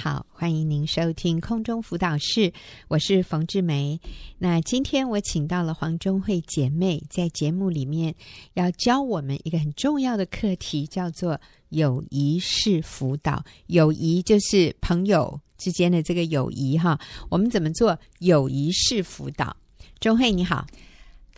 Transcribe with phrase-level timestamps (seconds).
[0.00, 2.52] 好，欢迎您收听空中辅导室，
[2.86, 4.00] 我是冯志梅。
[4.38, 8.14] 那今天我请到了黄中慧姐妹，在节目里面
[8.54, 11.40] 要教我们一个很重要的课题，叫做
[11.70, 13.44] 友谊式辅导。
[13.66, 16.96] 友谊就是朋友之间的这个友谊哈，
[17.28, 19.56] 我们怎么做友谊式辅导？
[19.98, 20.64] 中慧你好。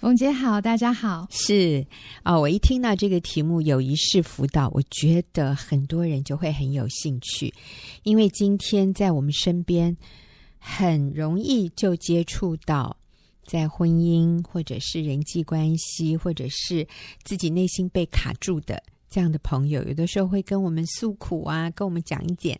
[0.00, 1.28] 冯姐好，大家好。
[1.30, 1.86] 是
[2.22, 7.52] 啊、哦，我一听到这个题目“友谊式辅导”，我觉得很多人就会很有兴趣，
[8.02, 9.94] 因为今天在我们身边
[10.58, 12.96] 很容易就接触到
[13.44, 16.88] 在婚姻或者是人际关系，或者是
[17.22, 22.58] 自己内心被卡住的这样的朋友，有的时候会跟我们诉苦啊，跟我们讲一点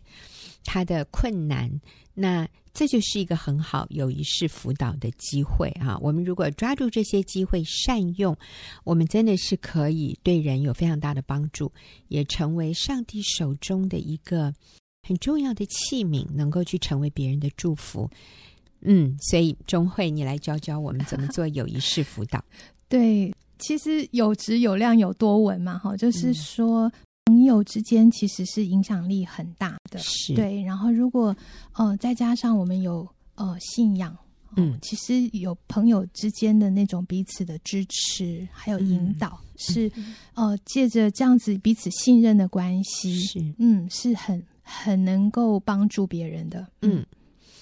[0.65, 1.71] 他的困难。
[2.13, 5.97] 那这就是一个很好友谊式辅导的机会啊！
[6.01, 8.37] 我们如果抓住这些机会善用，
[8.83, 11.71] 我们真的是可以对人有非常大的帮助，
[12.09, 14.53] 也成为上帝手中的一个
[15.03, 18.09] 很重要的器皿，能够去成为别人的祝福。
[18.81, 22.43] 嗯，所以钟慧，你来教教我们怎么做友谊式辅导。
[22.89, 26.89] 对，其实有质有量有多文嘛，哈，就是说。
[26.89, 26.91] 嗯
[27.25, 30.61] 朋友之间其实是影响力很大的，是对。
[30.63, 31.33] 然后如果
[31.71, 34.17] 呃再加上我们有呃信仰，
[34.57, 39.91] 嗯，其实有朋友之间的那种彼此的支持还有引导，嗯、是
[40.33, 46.95] 呃借着这样子彼此信任的关系，是嗯是很很能够帮助别人的，嗯。
[46.95, 47.05] 嗯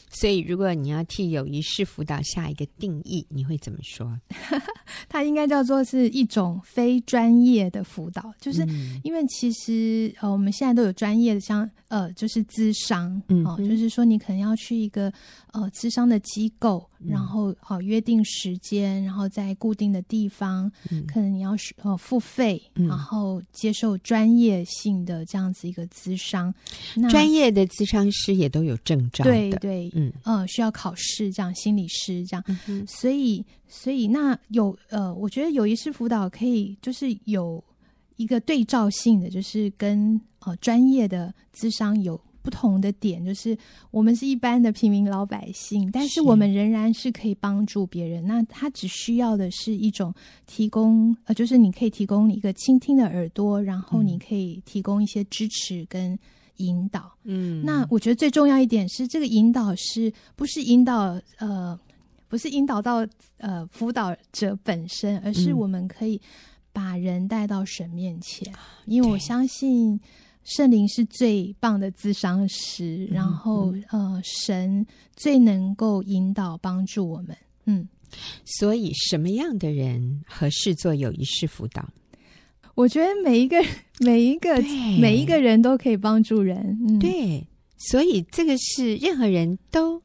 [0.09, 4.19] 所以，如果你要替友谊式辅导下一个定义，你会怎么说？
[5.07, 8.65] 它应该叫做是一种非专业的辅导，就是
[9.03, 15.11] 因为其实呃，我们现在都有专业的，像呃，就是咨商，嗯，就是说你可能要去一个
[15.53, 26.53] 呃咨商的机构，然后好、呃、约定时间，然后在固定的地方，嗯、可能你要呃付费，然后接受专业性的这样子一个咨商。
[27.09, 29.91] 专业的咨商师也都有证照的，对对。
[29.99, 30.13] 嗯。
[30.23, 32.43] 呃，需要考试，这样心理师这样，
[32.87, 37.63] 所以所以那有呃，我觉得有一式辅导可以就是有
[38.15, 43.57] 一个对照性的，就是跟呃专业的咨商有不同的点，就是
[43.91, 48.25] 我们是一般的平民老百姓，但是我们仍然是可以帮助别人。
[48.25, 50.13] 那他只需要的是一种
[50.45, 56.17] 提供呃，就是你可以提供一个倾听的耳朵，然后你可以提供一些支持跟。
[56.61, 61.79] 引导，嗯，那我觉得最重要一点是，这个引导是不是引导呃，
[62.27, 63.07] 不是引导到
[63.37, 66.19] 呃辅导者本身，而是我们可以
[66.73, 69.97] 把人带到神面前，嗯、因为我相信
[70.43, 74.85] 圣灵是最棒的咨商师，对然后呃，神
[75.15, 77.87] 最能够引导帮助我们，嗯，
[78.45, 81.87] 所以什么样的人合适做友谊式辅导？
[82.73, 83.63] 我觉得每一个
[83.99, 84.59] 每一个
[84.99, 87.45] 每一个人都可以帮助人，嗯、对，
[87.77, 90.01] 所以这个是任何人都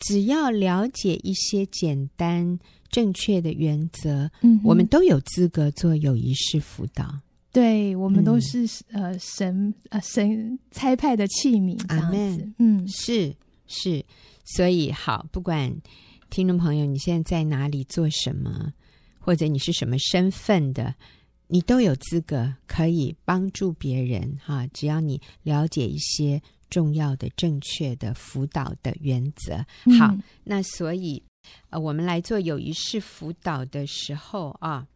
[0.00, 7.20] 只要了解一些简单正确的原则，嗯，我们都有资格做友谊式辅导。
[7.56, 13.34] 对，我们都是、嗯、呃神呃神差派的器皿，这样子嗯，是
[13.66, 14.04] 是，
[14.44, 15.74] 所以好，不管
[16.28, 18.74] 听众朋友你现在在哪里做什么，
[19.18, 20.94] 或者你是什么身份的。
[21.48, 29.56] 你都有资格可以帮助别人哈，只要你了解一些重要的、正确的辅导的原则。
[29.98, 31.22] 好，嗯、那所以
[31.70, 34.86] 呃，我们来做友谊式辅导的时候啊，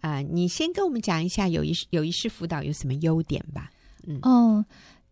[0.00, 3.70] 啊、呃，你先跟我们讲一下友谊友谊式辅导有什么优点吧？
[4.06, 4.18] 嗯。
[4.22, 4.64] 哦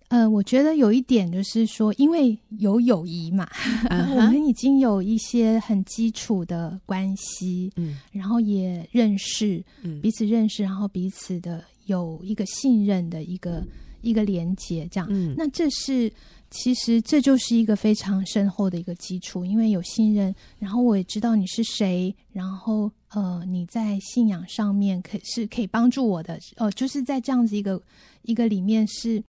[0.08, 3.46] 呃，我觉得有一点就是说，因为有友谊嘛
[3.90, 4.08] ，uh.
[4.16, 13.62] 我们已经有一些很基础的关系，嗯，然后也认识，嗯，彼此认识，然后彼此的有一个信任的一个
[14.00, 16.10] 一个连接，这样，嗯，那这是
[16.50, 27.80] 其实这就是一个非常深厚的一个基础，因为有信任，然后我也知道你是谁，然后呃，你在信仰上面可是可以帮助我的，哦、呃，就是在这样子一个
[28.22, 29.22] 一个里面是。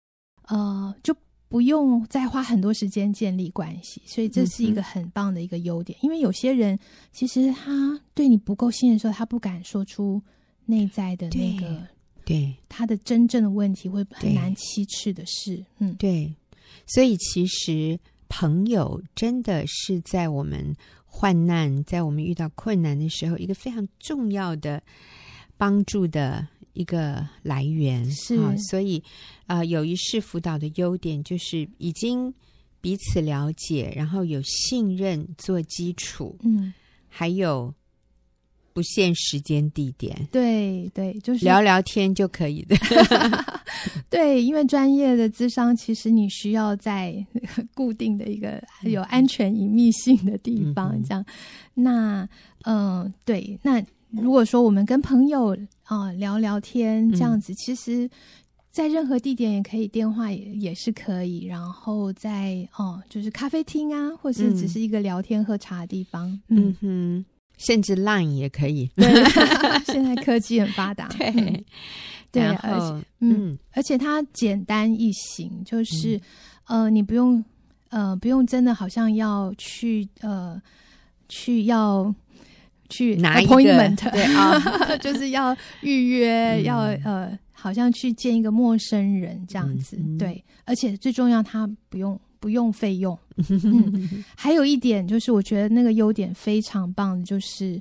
[0.50, 1.14] 呃，就
[1.50, 5.98] 不用再花很多时间建立关系，所以这是一个很棒的一个优点。
[5.98, 6.78] 嗯、因为有些人
[7.12, 10.22] 其实他对你不够信任的时候，他不敢说出
[10.64, 11.86] 内在的那个，
[12.24, 15.62] 对，对他的真正的问题会很难启齿的事。
[15.80, 16.34] 嗯，对，
[16.88, 17.98] 所以其实
[18.28, 20.74] 朋友真的是在我们
[21.06, 24.82] 患难、在我们遇到困难的时候，一个非常重要的
[25.56, 26.48] 帮助的。
[26.74, 29.02] 一个来源是啊，所以
[29.46, 32.32] 啊，友谊式辅导的优点就是已经
[32.80, 36.72] 彼此了解，然后有信任做基础，嗯，
[37.08, 37.74] 还有
[38.78, 42.76] 不限时间地点，对对，就是聊聊天就可以的，
[44.08, 47.12] 对，因为专业的智商，其实你需要在
[47.74, 51.24] 固定的一个有安全隐秘性的地方，这样。
[51.74, 52.22] 那
[52.62, 55.48] 嗯、呃，对，那如果说我们跟朋友
[55.82, 58.08] 啊、呃、聊聊天这样子，其实。
[58.70, 61.46] 在任何地点也可以，电话也也是可以。
[61.46, 67.24] 然后在哦，就是咖啡厅啊，或是只是一个聊天喝茶的地方，嗯，嗯哼，
[67.58, 68.90] 甚至 Line 也可以。
[68.96, 69.06] 对，
[69.84, 71.64] 现在科技很发达， 对，嗯、
[72.32, 76.16] 对，而且嗯，嗯，而且它简单易行，就是、
[76.68, 77.44] 嗯、呃，你不用
[77.90, 80.60] 呃，不用真的好像要去呃，
[81.28, 82.14] 去要
[82.88, 84.58] 去拿 appointment，对啊，
[84.98, 87.38] 就是要预约，嗯、要呃。
[87.60, 93.18] 好像去见一个陌生人这样子，对，而且最重要，他不用不用费用。
[93.48, 97.80] 嗯，还有一点就是，我觉得那个优点非常棒，就是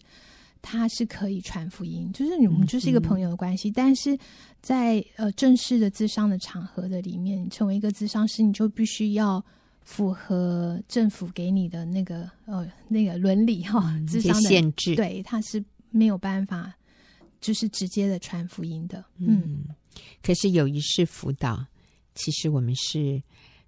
[0.61, 3.71] 它是可以传福音，就是你们就是一个朋友的关系。
[3.71, 4.17] 但是
[4.61, 9.43] 在呃正式的咨商的场合的里面，成为一个咨商师，你就必须要
[9.81, 16.73] 符合政府给你的那个呃那个伦理哈，咨商的限制，对，他是没有办法。
[17.39, 19.75] 就是直接的传福音的，嗯，嗯，
[20.23, 21.63] 可是有一世辅导，
[22.15, 23.21] 其实我们是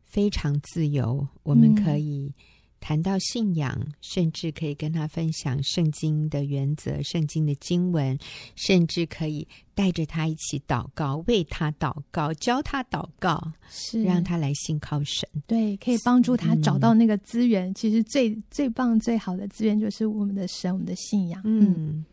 [0.10, 2.34] 非常自由，我们可以
[2.80, 8.18] 谈到信仰，嗯、甚至可以跟他分享圣经的原则、圣经的经文，
[8.56, 13.40] 甚至可以带着他一起祷告，为他祷告，教他祷告，
[13.70, 15.30] 是让他来信靠神。
[15.46, 17.70] 对，可以帮助他找到那个资源。
[17.70, 21.40] 嗯、其实最最棒、最好的资源就是我们的神，我们的信仰。
[21.46, 21.76] 嗯。
[21.78, 22.06] 嗯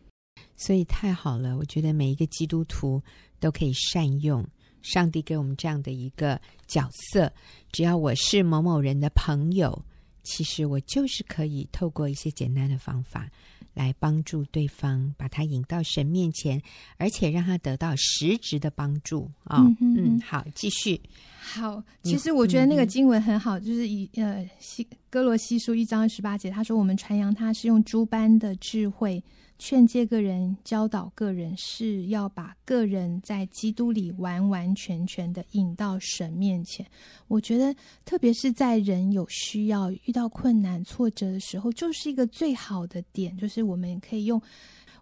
[0.59, 2.99] 所以太好了，我觉得每一个基督徒
[3.39, 4.43] 都可以善用
[4.81, 7.31] 上帝给我们这样的一个角色。
[7.71, 9.83] 只要我是某某人的朋友，
[10.23, 13.29] 其实我就是可以透过一些简单的方法
[13.73, 16.61] 来帮助对方，把他引到神面前，
[16.97, 19.61] 而且让他得到实质的帮助啊。
[19.61, 20.99] 哦、嗯，嗯，好，继续。
[21.39, 29.23] 好，其实我觉得那个经文很好，就是以呃西哥罗西书一章十八节，他说：“我们传扬他是用诸般的智慧。”
[29.59, 36.85] 劝诫个人，教导个人，是要把个人在基督里完完全全的引到神面前。
[37.27, 37.75] 我觉得，
[38.05, 44.41] 特别是在人有需要、遇到困难、挫折的时候，就是一个最好的点，就是我们可以用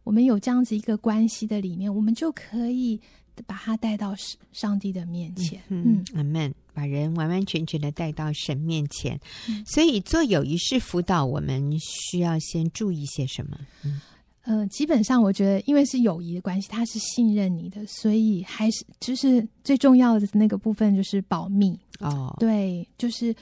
[0.04, 3.00] 我们有这样子一个关系的里面，我们就可以
[3.46, 4.16] 把他带到
[4.54, 5.62] 上帝的面前。
[5.68, 6.56] 嗯，阿门、嗯。
[6.74, 9.18] 把人完完全全的带到神面前。
[9.48, 13.58] 嗯、所以，做友谊式辅导，我们需要先注意些什么？
[13.86, 14.02] 嗯。
[14.46, 22.36] 呃，基本上我觉得，因为是友谊的关系，他是信任你的，所以还是就是最重要的那个部分就是保密哦。
[22.40, 23.36] 对，就是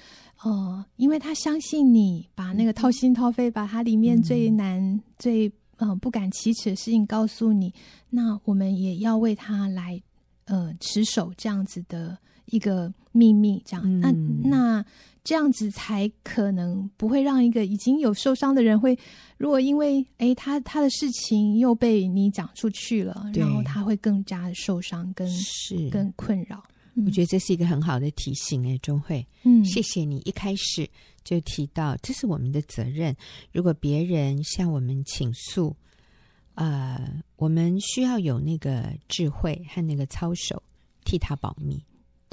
[0.43, 7.73] 呃，因为他相信你，把那个掏心掏肺，把他里面最难、嗯、最呃不敢启齿的事情告诉你，
[8.09, 10.01] 那我们也要为他来
[10.45, 13.83] 呃持守这样子的一个秘密，这样。
[13.85, 14.85] 嗯、那那。
[15.23, 18.97] 这样子才可能不会让一个已经有受伤的人会，
[19.37, 26.61] 如果因为诶他他的事情又被你讲出去了，然后他会更加的受伤，跟是更困扰。
[27.05, 30.87] 我觉得这是一个很好的提醒，哎，钟慧，嗯，谢谢你一开始
[31.23, 33.15] 就提到这是我们的责任。
[33.51, 35.75] 如果别人向我们倾诉，
[36.53, 40.61] 呃，我们需要有那个智慧和那个操守，
[41.03, 41.83] 替他保密。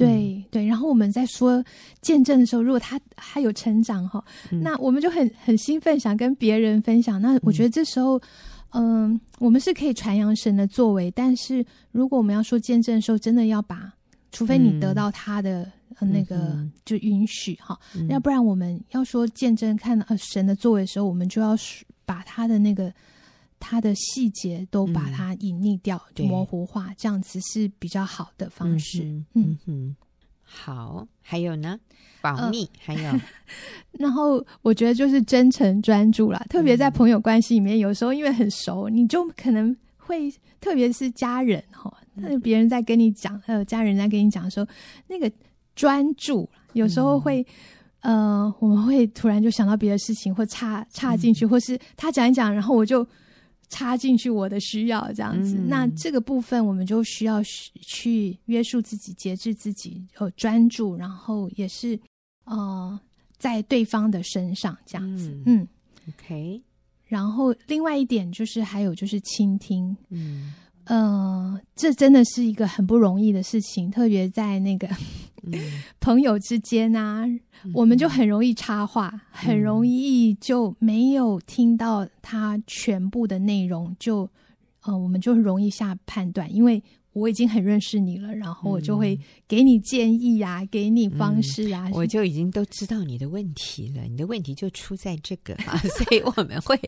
[0.07, 1.65] 对对，然后我们在说
[2.01, 7.21] 见证的时候，如果他他有成长哈，嗯、那我们就很很兴奋，想跟别人分享。
[7.21, 8.21] 那我觉得这时候，
[8.71, 13.93] 嗯、呃，我们是可以传扬神的作为，但是如果我们要说见证的时候，真的要把，
[14.33, 21.57] 除非你得到他的、嗯、那个就允许哈，嗯、要不然我们要说见证看到神的作为的时候，我们就要
[22.05, 22.93] 把他的那个。
[23.61, 29.05] 他的细节都把它隐匿掉，嗯、模糊化，这样子是比较好的方式。
[29.35, 29.95] 嗯哼，
[30.43, 31.79] 好，还有呢，
[32.21, 33.21] 保密，呃、还有，
[34.01, 44.67] 然后我觉得就是真诚专注啦，特别在朋友关系里面，有时候因为很熟，你就可能会，特别是家人哈，那别人在跟你讲，还有家人在跟你讲的时候，
[45.07, 45.31] 那个
[45.77, 47.43] 专注，有时候会。
[47.43, 47.47] 嗯。
[48.01, 53.07] 呃，我们会突然就想到别的事情，或插插进去，嗯、或是他讲一讲，然后我就
[53.71, 55.57] 插进去我的需要这样子。
[55.57, 57.43] 嗯、那这个部分我们就需要
[57.81, 61.99] 去约束自己、节制自己，和，专注，然后也是
[62.45, 63.01] 呃，
[63.39, 65.31] 在对方的身上这样子。
[65.47, 65.69] 嗯，嗯
[66.09, 66.63] ，OK。
[67.07, 69.97] 然后另外一点就是还有就是倾听。
[70.11, 70.53] 嗯。
[70.93, 74.89] 嗯、呃，这真的是一个很不容易的事情，特别在那个、
[75.45, 75.53] 嗯、
[76.01, 84.29] 朋友之间啊，嗯、我们就很容易插话，嗯、很容易就没有听到他全部的内容，就
[84.83, 86.83] 呃，我们就容易下判断，因为
[87.13, 96.79] 我已经很认识你了，然后我就会给你建议啊，嗯、给你方式啊，我就已经都知道你的问题了，你的问题就出在这个啊， 所以我们会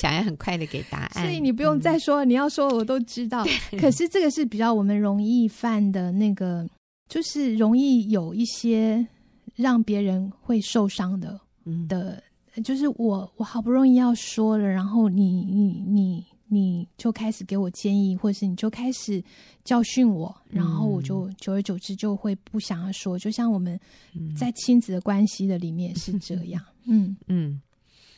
[0.00, 3.44] 想要很快的给答案，所以你不用再说，嗯、你要说我都知道。
[3.78, 6.68] 可是这个是比较我们容易犯的那个，
[7.08, 9.06] 就是容易有一些
[9.56, 12.22] 让别人会受伤的、嗯、的，
[12.62, 16.22] 就是我我好不容易要说了，然后你你你。
[16.52, 19.22] 你就开始给我建议，或者是你就开始
[19.62, 23.16] 教训我，然后我就久而久之就会不想要说。
[23.16, 23.78] 就像我们
[24.36, 27.62] 在亲子的关系的里面是这样，嗯 嗯。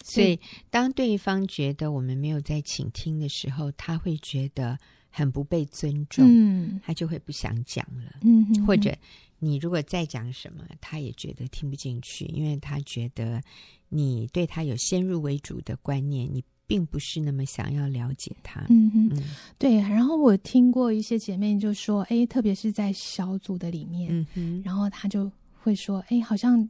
[0.03, 4.79] 所以当对方觉得我们没有在倾听的时候，他会觉得
[5.11, 8.97] 很不被尊重，嗯，他就会不想讲了，嗯哼哼，或者
[9.41, 13.43] 你如果再讲什么，他也觉得听不进去，因为他觉得
[13.91, 16.43] 你对他有先入为主的观念，你。
[16.73, 18.65] 并不是那么想要了解他。
[18.71, 19.11] 嗯嗯，
[19.59, 19.75] 对。
[19.77, 26.67] 然后我听过一些姐妹就说：“哎，特别是在小组的里面，嗯哼，然后她就会说：‘哎，好像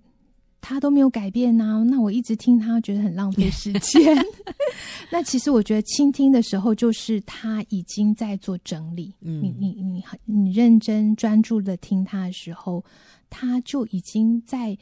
[0.61, 4.17] 他都没有改变呐、啊，那我一直听他，觉得很浪费时间。’
[5.13, 9.15] 那其实我觉得倾听的时候，就是他已经在做整理。
[9.21, 12.85] 嗯，你你你你认真专注的听他的时候，
[13.31, 14.77] 他就已经在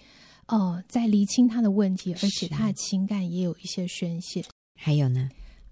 [0.46, 4.42] 呃在厘清他的问题，而且他的情感也有一些宣泄。”
[4.82, 5.28] 还有呢，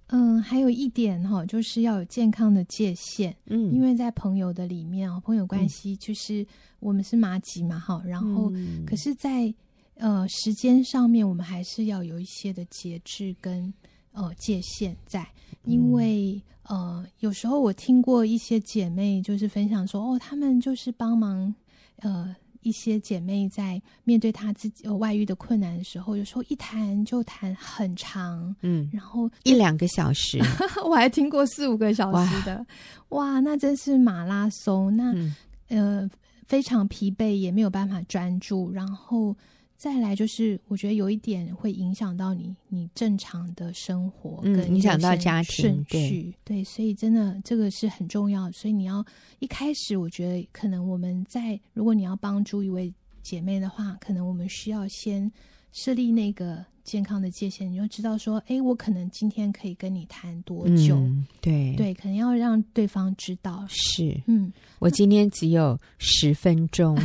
[0.08, 6.46] 嗯，还有一点哈，就是要有健康的界限，嗯，因为在朋友的里面啊，朋友关系就是
[6.78, 8.52] 我们是麻吉嘛，哈、嗯，然后
[8.86, 9.52] 可是在
[9.94, 13.72] 呃时间上面，我们还是要有一些的节制跟
[14.12, 15.26] 呃界限在，
[15.64, 21.54] 因为呃有时候我听过一些姐妹就是分享说，哦，他们就是帮忙
[22.00, 22.36] 呃。
[22.68, 30.38] 一些姐妹在面对她自己外遇的困难的时候，有时候一谈就谈很长，嗯，然后一两个小时，
[30.84, 32.64] 我还听过四五个小时的，
[33.08, 35.34] 哇，哇，那真是马拉松，那、嗯、
[35.68, 36.10] 呃
[36.46, 39.34] 非常疲惫，也没有办法专注，然后。
[39.78, 48.50] 再来就是，我觉得有一点会影响到你，你正常的生活，跟影响到家庭，顺序对，所以真的这个是很重要。
[48.50, 49.06] 所以你要
[49.38, 52.92] 一开始，我觉得可能我们在，如果你要帮助一位
[53.23, 55.30] 姐妹的话，可能我们需要先
[55.72, 56.64] 设立那个。
[56.84, 60.96] 健康的界限，你就知道说，哎，我可能今天可以跟你谈多久？
[60.96, 63.62] 嗯、对对，可能要让对方知道。
[63.68, 66.98] 是，嗯，我今天只有十分钟，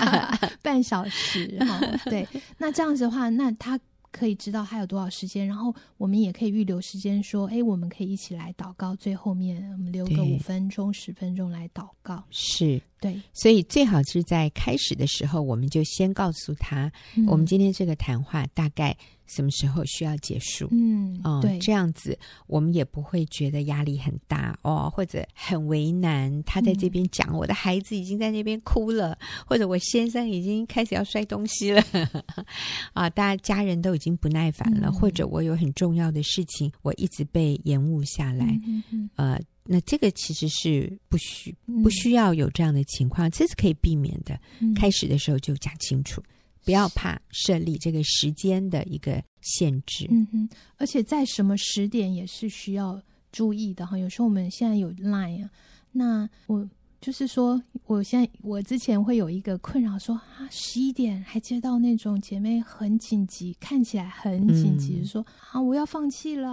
[0.60, 1.80] 半小时哈。
[2.10, 2.28] 对，
[2.58, 3.80] 那这样子的话，那他。
[4.10, 8.94] 可以知道他有多少时间，然后我们也可以预留时间，说，哎，我们可以一起来祷告。
[8.94, 12.22] 最后面我们留个五分钟、十分钟来祷告。
[12.28, 18.96] 是，对，所以最好是在开始的时候，我们就先告诉他，嗯、我们今天这个谈话大概。
[19.24, 20.68] 什么时候需要结束？
[20.72, 26.42] 嗯，哦，对，这样子我们也不会觉得压力很大哦，或者很为难。
[26.42, 29.16] 他在这边讲，嗯、我的孩子已经在那边哭了，
[29.46, 31.82] 或者我先生已经开始要摔东西了，
[32.92, 38.44] 啊，大家家人都已经不耐烦了，嗯、或者我有很重要的事情，我一直被延误下来。
[38.66, 44.38] 嗯嗯，呃，那这个其实是不需不需要有这样的情况，这是可以避免的。
[44.60, 46.22] 嗯、开始的时候就讲清楚。
[46.64, 53.02] 不要怕设立这个时间的一个限制，嗯哼，而且在什么时点也是需要
[53.32, 53.98] 注意的哈。
[53.98, 55.50] 有时候我们现在有 Line 啊，
[55.90, 56.64] 那我
[57.02, 66.48] 就是说，我现在我之前会有一个困扰，说啊，十一点还接到那种姐妹很紧急，看起来很紧急，嗯、说啊，我要放弃了，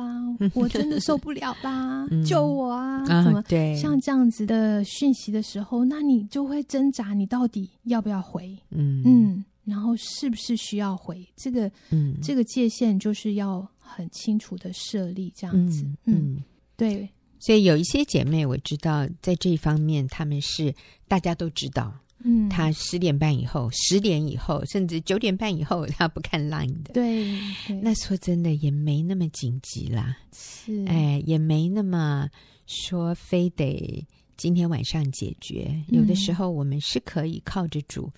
[0.55, 3.05] 我真的受不了啦， 嗯、救我啊！
[3.05, 3.75] 怎么、啊、对？
[3.75, 8.57] 像这样子的讯息的时候，那你就会挣扎，你到底要不要回？
[8.71, 9.45] 嗯嗯。
[9.65, 11.71] 然后是不是需要回这个？
[11.91, 15.83] 嗯，这个界限就是要很清楚的设立，这样子。
[16.05, 16.43] 嗯，嗯
[16.75, 17.07] 对。
[17.39, 20.73] 所以有一些姐妹我知道，在这一方面，他们是
[21.07, 21.93] 大家都知道。
[22.21, 26.93] 嗯，她十点半以后、十点以后，甚至九点半以后，她不看 Line 的。
[26.93, 30.17] 对，对那说真的也没那么紧急啦。
[30.33, 32.29] 是，哎，也没那么
[32.67, 34.05] 说非得
[34.35, 35.67] 今天晚上解决。
[35.87, 38.11] 嗯、有的时候我们是可以靠着主。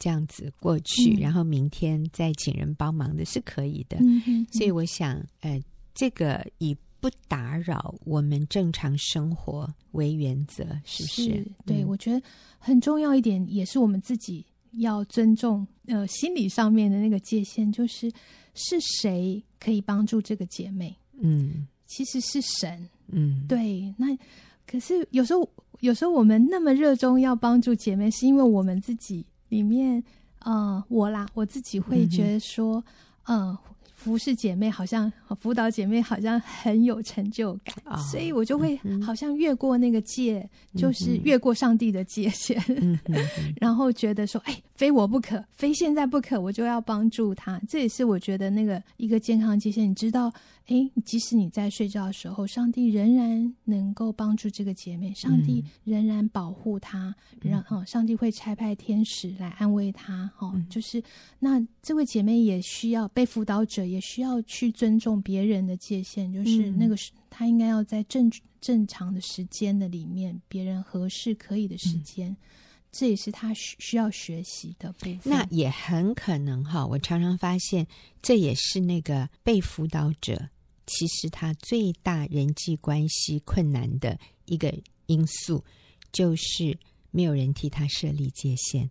[0.00, 3.98] 这样子过去，嗯、然后明天再请人帮忙的是可以的。
[4.52, 5.60] 所以我想，呃，
[5.92, 11.22] 这个以不打扰我们正常生活为原则，是不是？
[11.22, 12.20] 是对，嗯、我觉得
[12.58, 15.66] 很重要一点，也是我们自己要尊重。
[15.86, 18.10] 呃，心理上面的那个界限，就是
[18.54, 20.96] 是谁可以帮助这个姐妹？
[21.20, 22.88] 嗯，其实是神。
[23.08, 23.94] 嗯，对。
[23.96, 24.16] 那
[24.66, 25.48] 可是有时候，
[25.80, 29.24] 有时候我们那么热衷要帮助姐妹，是因为我们自己。
[29.48, 30.04] 里面，
[30.40, 32.84] 呃，我啦，我自己会觉得说，
[33.22, 33.58] 嗯、呃，
[33.98, 42.96] 服侍姐妹好像辅导姐妹好像很有成就感，哦、所以我就会好像越过那个界，嗯、就是越过上帝的界限，嗯、
[43.60, 47.60] 然后觉得说，哎，非我不可，非现在不可，我就要帮助他。
[47.68, 49.90] 这也是我觉得那个一个健康界限。
[49.90, 50.32] 你知道，
[50.68, 60.30] 哎，即使你在睡觉的时候，上帝仍然能够帮助这个姐妹，上帝仍然保护她，然后、嗯、上帝会差派天使来安慰她。
[60.38, 61.02] 哦，嗯、就是
[61.40, 63.88] 那这位姐妹也需要被辅导者。
[63.88, 72.36] 也需要去尊重别人的界限，就是那个是他应该要在正正常的时间的里面，别人合适可以的时间，嗯、
[72.92, 75.20] 这也是他需需要学习的部分。
[75.24, 77.86] 那也很可能哈，我常常发现，
[78.20, 80.46] 这也是那个被辅导者
[80.88, 84.74] 其实他最大人际关系困难的一个
[85.06, 85.62] 因素，
[86.10, 86.76] 就是
[87.10, 88.90] 没有人替他设立界限。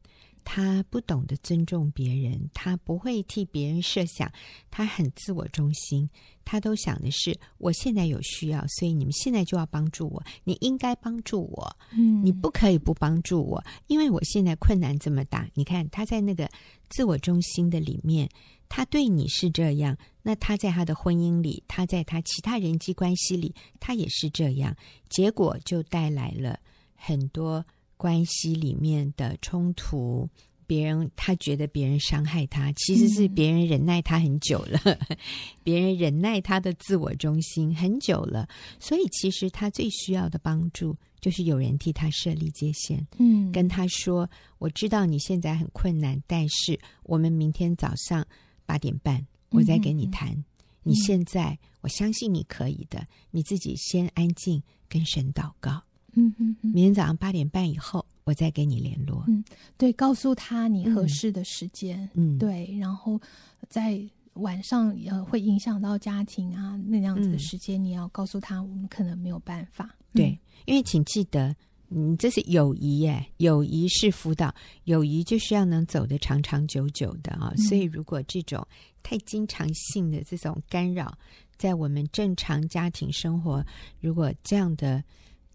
[0.50, 4.32] 他不懂得尊重别人，他不会替别人设想，
[4.72, 6.10] 他很自我中心，
[6.46, 15.50] 他都想的是我现在有需要，所以你们现在就要帮助我，你应该帮助我，嗯，你不可以不帮助我，因为我现在困难这么大。
[15.54, 16.50] 你看他在那个
[16.88, 18.30] 自我中心的里面，
[18.70, 24.74] 他对你是这样，那他在他的婚姻里，他在他其他人际关系里，他也是这样，
[25.10, 26.58] 结果就带来了
[26.96, 27.66] 很多。
[27.98, 30.27] 关系里面的冲突，
[30.66, 35.18] 别人他觉得别人伤害他，其实是别人忍耐他很久了，嗯、
[35.63, 38.48] 别人忍耐他的自我中心很久了，
[38.80, 48.25] 所以其实他最需要的帮助就是有人替他设立界限，嗯，跟他说：“我知道你现在很困难，但是我们明天早上
[48.66, 50.30] 八点半我再跟你谈。
[50.32, 50.46] 嗯、
[50.84, 55.82] 你现在我相信你可以的，你自己先安静跟神祷告。”
[56.14, 59.24] 嗯嗯，明天早上八点半以后，我再跟你联络。
[59.28, 59.44] 嗯，
[59.78, 62.10] 对，告诉他你合适的时间。
[62.16, 63.22] 嗯，对，然后
[63.70, 64.02] 在
[64.34, 69.96] 晚上呃会影响到家庭啊那样子的时间，嗯、你要告诉他我们可能没有办法。
[70.14, 71.56] 对，嗯、因为请记得，
[71.90, 74.52] 嗯，这是友谊耶，友谊是辅导，
[74.86, 77.54] 友谊就是要能走得长长久久的啊。
[77.56, 78.66] 嗯、所以如果这种
[79.04, 81.16] 太经常性的这种干扰，
[81.58, 83.63] 在我们正常家庭生活，
[84.00, 85.04] 如果这样的。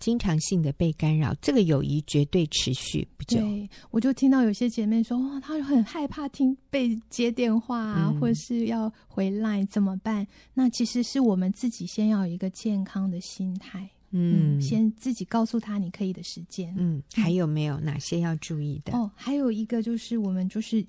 [0.02, 3.38] 经常性的被干扰，这个友谊绝对持续不久。
[3.38, 10.26] 对，我就听到有些姐妹说，哇，她很害怕听被接电话啊，嗯、或是要回来怎么办？
[10.54, 16.74] 那其实是我们自己先要有一个健康的心态，嗯，嗯，先自己告诉她你可以的时间。
[16.76, 18.92] 嗯，还有没有哪些要注意的？
[18.92, 20.84] 哦，还有一个就是我们就是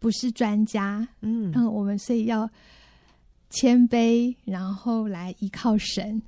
[0.00, 2.50] 不是专家，嗯，嗯，我们所以要。
[3.50, 6.20] 谦卑，然后来依靠神。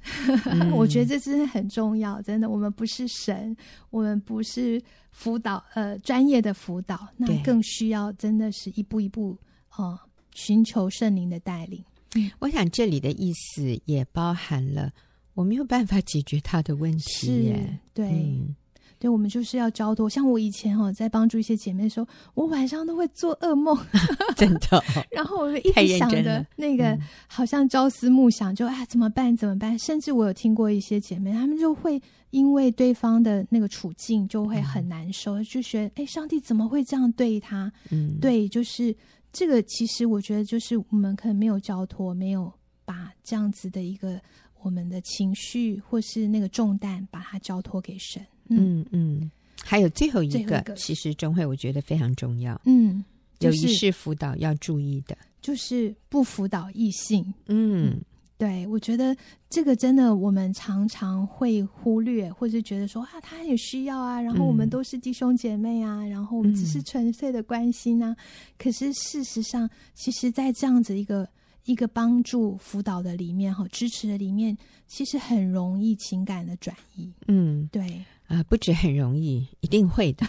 [0.47, 2.49] 嗯、 我觉得这真的很重要，真的。
[2.49, 3.57] 我们不是神，
[3.91, 9.37] 我们不是辅导，呃，专业的辅导，那更需要真的是一步一步
[9.77, 10.01] 哦、呃，
[10.33, 11.85] 寻求圣灵的带领。
[12.15, 14.93] 嗯，我想这里的意思也包含了
[15.35, 18.09] 我没有办法解决他的问题耶，是对。
[18.11, 18.57] 嗯
[19.01, 20.09] 对，我们就是要交托。
[20.09, 23.75] 像我以前哦，在帮助一些姐妹的时候，我晚上都会做噩梦，
[24.37, 24.85] 真的。
[25.11, 29.35] 然后我就一直想着那个，好像朝思暮想就，啊怎么办？
[29.35, 29.77] 怎么办？
[29.79, 37.73] 甚至我有听过一些姐妹，她们就会因为对方的那个处境，就会很难受，嗯、就觉得哎，上帝怎么会这样对她？
[37.91, 38.95] 嗯，对，就是
[39.33, 39.63] 这个。
[39.63, 42.53] 其实我觉得，就是我们可能没有交托，没有
[42.85, 44.21] 把这样子的一个
[44.63, 48.23] 我们的情绪或是那个重担，把它交托给神。
[48.51, 49.31] 嗯嗯，
[49.63, 52.61] 还有最后一个，其实钟慧我觉得非常重要。
[52.65, 53.05] 嗯，
[53.41, 57.23] 有一式辅导要注意的，就是不辅导异性。
[57.47, 58.01] 嗯，嗯，
[58.37, 59.17] 对，我觉得
[59.49, 68.11] 这个真的我们常常会忽略，或是觉得说啊，他也需要啊，然后我们都是弟兄姐妹啊，嗯、然后我们只是纯粹的关心啊。
[68.13, 68.17] 嗯、
[68.59, 71.29] 可是事实上，其实，在这样子一个
[71.65, 77.13] 一个帮助辅导的里面哈，支持的里面，其实很容易情感的转移。
[77.29, 78.03] 嗯，对。
[78.31, 80.25] 啊、呃，不止很容易，一定会的。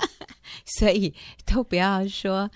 [0.64, 1.12] 所以
[1.44, 2.50] 都不要说，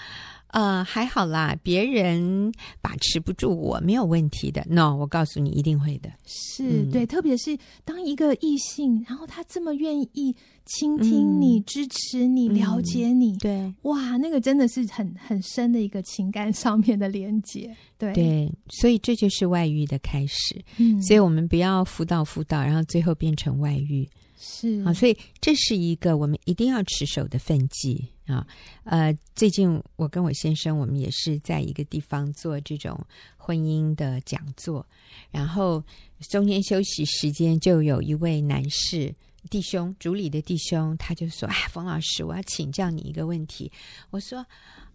[0.48, 4.64] 呃，还好啦，别人把持不住我，没有问题的。
[4.70, 6.10] No，我告诉你，一定会的。
[6.24, 17.76] 是、嗯、对，特别是当一个异性，然后他这么愿意倾听你、嗯、支持你、了解你，嗯、对，哇，那个真的是很很深的一个情感上面的连接。
[17.98, 20.58] 对对，所以这就是外遇的开始。
[20.78, 24.08] 嗯，所以我们不要辅导辅导，然后最后变成外遇。
[24.42, 28.46] 是啊，所以这是一个我们一定要持守的分际啊。
[28.84, 32.98] 呃，最近我跟我先生，我们也是在一个地方做这种
[33.36, 34.86] 婚姻的讲座，
[35.30, 35.84] 然后
[36.30, 39.14] 中间休息时间就有一位男士
[39.50, 43.70] 弟兄，主理的弟兄，他就说：“哎，冯老师，我要请教你一个问题。”
[44.08, 44.46] 我说：“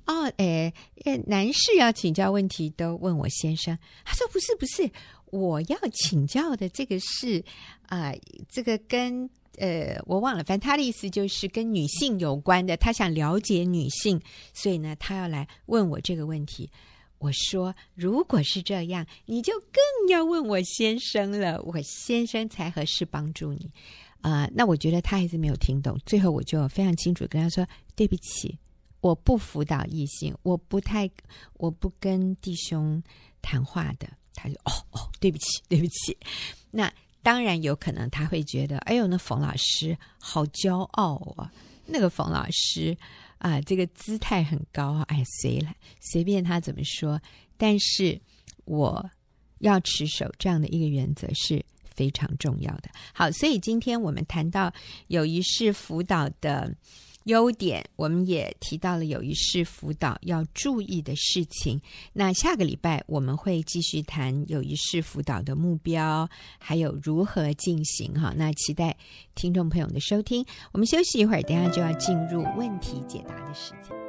[0.07, 0.71] 哦，哎，
[1.27, 3.77] 男士要请教问题都问我先生。
[4.03, 4.89] 他说不是不是，
[5.31, 7.43] 我要请教的这个是
[7.87, 8.13] 啊、
[8.49, 14.21] 这个跟呃我忘了，反正他的意思就是跟女性有关的，他想了解女性，
[14.53, 16.69] 所以呢，他要来问我这个问题。
[17.17, 23.71] 我说如果是这样，你就更要问我先生了，我先生才合适帮助你。
[24.21, 25.97] 啊、那我觉得他还是没有听懂。
[26.05, 27.65] 最后我就非常清楚跟他说
[27.95, 28.57] ：“对不起，
[29.05, 31.07] 我不辅导异性，我不太，
[31.57, 32.99] 我不跟弟兄
[33.39, 36.17] 谈话的。”他就：“哦哦，对不起，对不起。”
[36.71, 36.91] 那
[37.21, 41.53] 当然有可能他会觉得：“哎呦，那冯老师好骄傲啊！
[41.85, 42.97] 那个冯老师
[43.37, 45.03] 啊，这个姿态很高啊！
[45.09, 47.21] 哎，随了，随便他怎么说。
[47.57, 48.19] 但是
[48.63, 49.07] 我
[49.59, 51.63] 要持守这样的一个原则是。”
[51.95, 52.89] 非常重要的。
[53.13, 54.69] 好，所以今天我们谈到
[55.07, 56.69] 友谊式辅导的
[57.25, 61.79] 优点，我们也提到了友谊式辅导要注意的事情。
[62.13, 68.13] 那下个礼拜我们会继续谈友谊式辅导的目标，还有如何进行。
[68.13, 68.95] 哈，那期待
[69.33, 70.45] 听众朋友的收听。
[70.71, 74.04] 我们休息一会儿，等下就要进入问题解答的时间。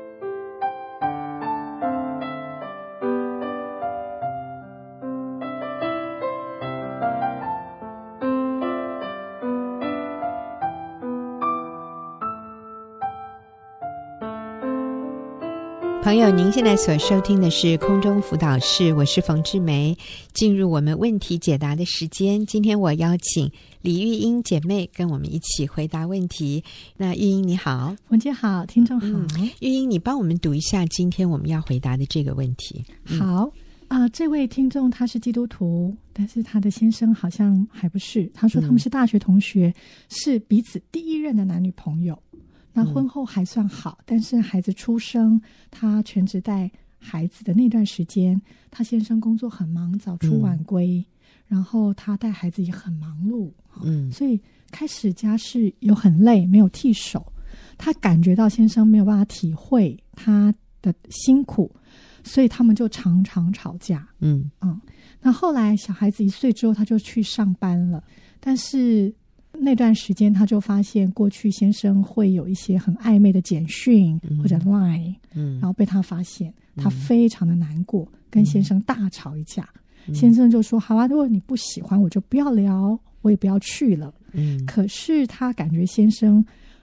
[16.06, 19.98] 朋友，您现在所收听的是空中辅导室，我是冯志梅。
[20.32, 23.50] 进入我们问题解答的时间，今天我邀请
[23.82, 26.62] 李玉英姐妹跟我们一起回答问题。
[26.96, 29.08] 那玉英你好，冯姐好，听众好。
[29.08, 32.84] 嗯、玉英，你帮我们读一下今天我们要回答的这个问题。
[33.06, 33.52] 嗯、好
[33.88, 38.30] 啊、呃，这位听众他是基督徒，但是他的先生好像还不是。
[38.32, 42.16] 他说他们是大学同学，嗯、是彼此第一任的男女朋友。
[42.78, 48.38] 那婚后还算好，嗯、但是孩子出生，他全职带孩子的那段时间，
[48.70, 51.04] 他先生工作很忙，早出晚归，嗯、
[51.48, 53.50] 然后他带孩子也很忙碌，
[53.82, 54.38] 嗯，所以
[54.70, 57.32] 开始家事有很累，没有替手，
[57.78, 61.74] 他感觉到先生没有办法体会他的辛苦，
[62.22, 64.78] 所以他们就常常吵架，嗯嗯。
[65.22, 68.04] 那后来小孩子一岁之后，他就去上班了，
[68.38, 69.14] 但是。
[69.60, 79.68] 那段时间，他就发现过去先生会有一些很暧昧的简讯或者 Line，嗯，然后被他发现，他非常的难过，跟先生大吵一架。
[80.14, 86.38] 先生就说：“好啊，如果你不喜欢，我就不要聊，我也不要去了。”嗯，可是他感觉先生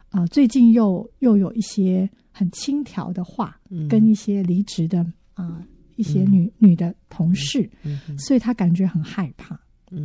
[0.10, 3.58] 啊、呃，最近又又有一些很轻佻的话，
[3.90, 5.00] 跟一些离职的
[5.36, 5.64] 啊、呃、
[5.96, 7.70] 一些女女的同事，
[8.18, 9.58] 所以他感觉很害怕。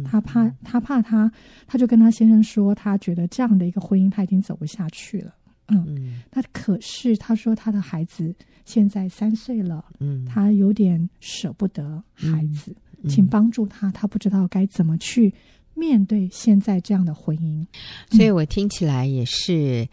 [0.05, 1.31] 他怕，他怕他，
[1.67, 5.35] 他就跟他先生说，他觉得这样的一个婚姻他已经走不下去了。
[5.69, 15.35] 嗯，那可是他说他的孩子现在三岁了，嗯，他有点舍不得孩子，嗯，请帮助他，他不知道该怎么去
[15.75, 17.67] 面对现在这样的婚姻。
[18.11, 19.89] 所以我听起来也是。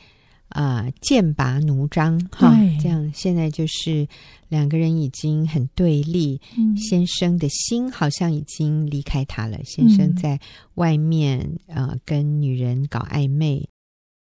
[0.49, 4.07] 啊、呃，剑拔弩张哈，这样现在就是
[4.47, 6.39] 两个人已经很对立。
[6.57, 10.39] 嗯、先生的心好像已经离开他了，先生在
[10.75, 13.67] 外面啊、呃、跟女人搞暧昧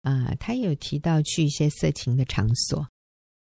[0.02, 2.86] 啊、呃，他有提到去一些色情的场所，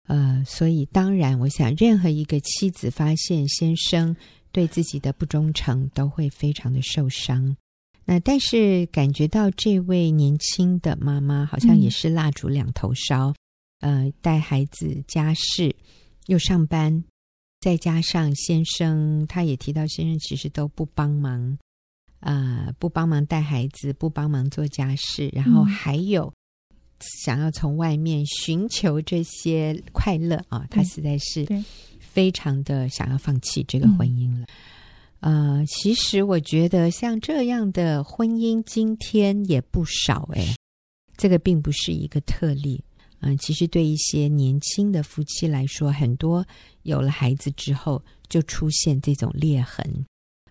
[0.08, 4.14] 呃，所以当然，我想任何一个妻子发现先生
[4.50, 7.56] 对自己的不忠诚，都会非常的受伤。
[8.04, 13.32] 那但是感觉到这位年轻的妈妈好像也是蜡烛两头烧，
[13.80, 15.74] 嗯、呃，带孩子家事
[16.26, 17.02] 又上班，
[17.60, 21.58] 再加上先生，他也提到先生其实都不帮忙，
[22.20, 26.32] 啊、呃，不帮忙带孩子，不帮忙做家事，然后还有
[27.00, 31.46] 想要从外面寻求这些快乐啊，他实在是
[31.98, 34.46] 非常的想要放弃这个婚姻了。
[35.20, 40.54] 呃，其实我觉得像这样的婚姻，今天也不少诶，
[41.16, 42.82] 这个并不是一个特例。
[43.22, 46.46] 嗯、呃，其实对一些年轻的夫妻来说，很多
[46.82, 50.04] 有了孩子之后就出现这种裂痕，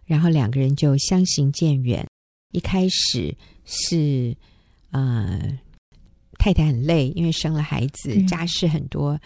[0.06, 2.06] 然后两个人就相行渐远。
[2.54, 4.36] 一开始是
[4.92, 5.58] 呃，
[6.38, 9.18] 太太很累，因为生了孩子，家事很多，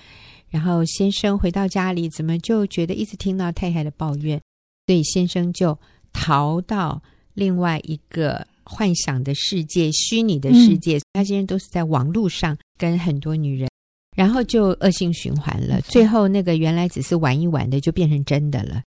[0.49, 4.39] 然后先生回到家里，怎么就觉得一直听到太太的抱怨？
[4.85, 5.75] 所以先生就
[6.13, 7.01] 逃到
[7.33, 10.97] 另外一个幻想的世界、虚拟的世界。
[10.97, 13.69] 嗯、他先生都是在网络上跟很多女人，
[14.15, 15.81] 然后就恶性循环了。
[15.81, 18.81] 最后那个原来只是玩一玩的，就变成真的了。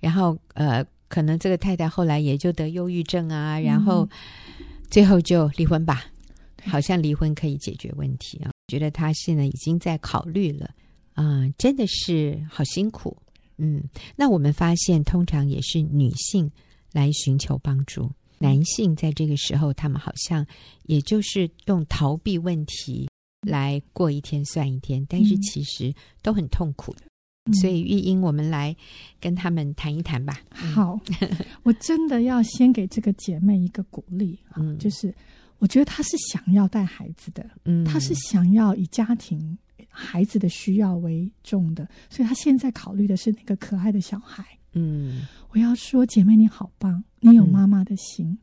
[0.00, 4.08] 然后呃，可能这个太太后来也就得忧郁症啊，然后
[4.90, 6.06] 最后就离婚吧。
[6.66, 8.50] 好像离婚可以解决问题啊。
[8.68, 10.70] 觉得他现在已经在考虑了
[11.12, 13.14] 啊、呃，真的是好辛苦。
[13.58, 13.82] 嗯，
[14.16, 16.50] 那我们发现，通常也是女性
[16.92, 20.44] 来寻求帮助，男性在这个时候，他们好像
[20.84, 23.08] 也就是用逃避问题
[23.44, 27.02] 来过一天算一天，但是其实都很痛苦的。
[27.46, 28.74] 嗯、所以玉英，我们来
[29.20, 30.40] 跟他们谈一谈吧。
[30.50, 30.98] 好，
[31.62, 35.14] 我真的要先给这个姐妹一个鼓励啊，嗯、就是
[35.58, 39.56] 我觉得她是想要带孩子的，嗯，她是想要以家庭。
[39.96, 44.44] 孩子的需要为重的，所以她现在考虑的是那个可爱的小孩。
[44.72, 48.38] 嗯，我要说，姐妹你好棒，你有妈妈的心，嗯、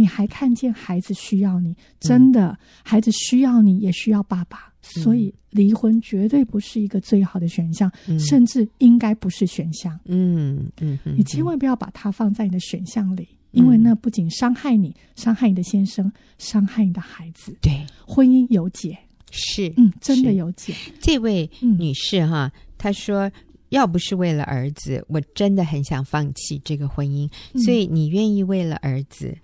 [0.00, 4.72] 你还看见孩子需要你，真的，嗯、孩子需要你，也需要爸爸。
[4.82, 10.00] 所以离婚绝对不是一个最好的选项，嗯、甚至应该不是选项。
[10.06, 17.54] 嗯嗯，嗯你千万不要把它放在你的选项里，嗯、因为那不仅伤害你，伤害你的先生，伤害你的孩子。
[17.60, 18.98] 对，婚姻有解。
[19.30, 20.74] 是，嗯，真的有解。
[20.98, 23.30] 这位女士哈，嗯、她说
[23.68, 27.30] ：“要不是为了儿子，我真的很想放弃这个婚姻。
[27.52, 29.38] 嗯、所以你愿意为了儿子，啊、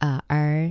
[0.00, 0.70] 呃，而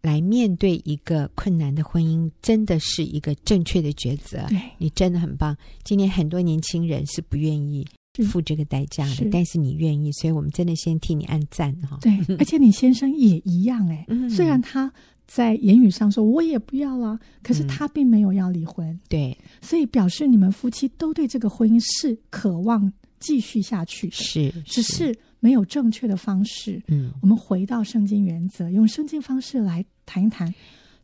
[0.00, 4.46] 来面对一个困难的婚姻，真的是一个正确的抉择。
[4.48, 5.54] 对，你真的很棒。
[5.84, 7.86] 今年很多年轻人是不愿意
[8.26, 11.98] 付这个代价的，是但是你愿意，所以我们真的先替你按赞哈。
[12.00, 14.90] 对， 而且你先生也一样哎，嗯、虽然他。”
[15.24, 17.18] 在言语上说，我也不要了。
[17.42, 26.80] 可是他并没有要离婚，嗯、对，所以表示你们夫妻都对这个婚姻是渴望继续下去的，是，是只是没有正确的方式。
[26.86, 30.54] 嗯，我们回到圣经原则，用圣经方式来谈一谈。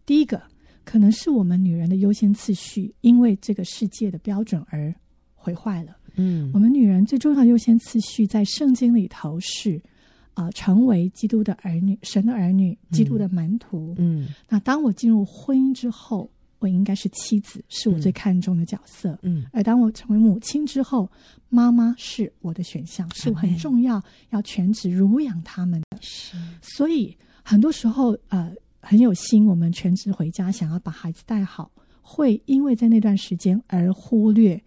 [0.07, 0.41] 第一个，
[0.85, 4.95] 可能是我们女人的优先次序，因为这个世界的标准而
[5.35, 5.97] 毁坏了。
[6.15, 9.83] 嗯，我们女人最重要的优先次序，在圣经里头是。
[10.35, 13.93] 啊、呃，成为基督的儿女，神的儿女，基督的门徒。
[13.99, 19.19] 嗯，嗯，那当我进入婚姻之后，我应该是妻子，是我最看重的角色。
[19.23, 21.11] 嗯，而当我成为母亲之后，
[21.49, 25.99] 妈妈是我的选项，是我很重要，要全职乳养他们的。
[26.01, 31.71] 是，所以很多时候，呃，很有心，我们全职回家，想要把孩子带好，
[32.03, 34.63] 会因为在那段时间而忽略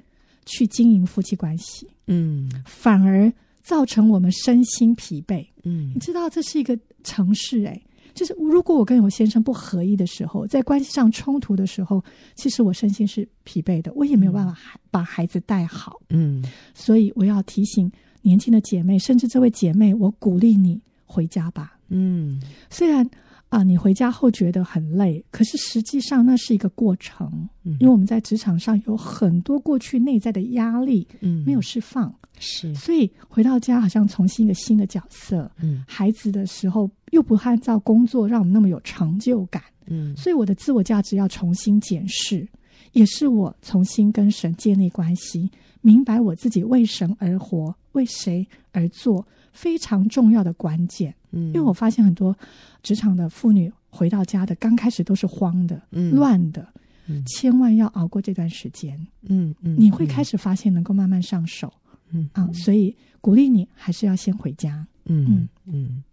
[0.45, 1.87] 去经营夫妻关系。
[2.07, 3.31] 嗯，反而。
[3.63, 5.45] 造成我们身心疲惫。
[5.61, 7.79] 嗯，你知道这是一个城市哎，
[8.13, 12.03] 就是如果我跟我先生不合一的时候，在关系上冲突的时候，
[12.35, 14.57] 其实我身心是疲惫的，我也没有办法
[14.89, 15.99] 把孩子带好。
[16.09, 16.43] 嗯，
[16.73, 21.77] 所以我要提醒年轻的姐妹，甚至这位姐妹，我鼓励你回家吧。
[21.89, 23.09] 嗯，虽然。
[23.51, 27.29] 啊，你回家后觉得很累，可是实际上那是一个过程，
[27.65, 42.47] 嗯、因为我们在职场上有很多过去内在的压力，嗯，没有释放，是，所以回到家好像重新一个新的角色，嗯，孩子的时候又不按照工作让我们那么有成就感，嗯，所以我的自我价值要重新检视，
[42.93, 51.13] 也是我重新跟神建立关系，明白我自己为神而活，为谁而做，非常重要的关键。
[51.31, 52.35] 嗯，因为我发现很多
[52.83, 56.67] 职场的妇女回到家的刚开始都是慌的、嗯、乱的，
[57.07, 58.95] 嗯、千万要熬过这段时间。
[59.23, 61.71] 嗯嗯，嗯你会开始发现能够慢慢上手。
[62.09, 64.85] 嗯啊，所以鼓励你还是要先回家。
[65.05, 66.03] 嗯嗯嗯